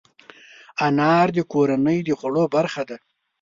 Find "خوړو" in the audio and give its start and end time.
2.19-2.43